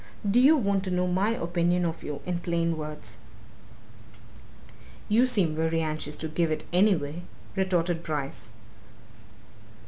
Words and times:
Do 0.27 0.39
you 0.39 0.57
want 0.57 0.83
to 0.85 0.89
know 0.89 1.05
my 1.05 1.29
opinion 1.35 1.85
of 1.85 2.01
you 2.01 2.21
in 2.25 2.39
plain 2.39 2.75
words?" 2.75 3.19
"You 5.07 5.27
seem 5.27 5.55
very 5.55 5.81
anxious 5.83 6.15
to 6.15 6.27
give 6.27 6.49
it, 6.49 6.63
anyway," 6.73 7.21
retorted 7.55 8.01
Bryce. 8.01 8.47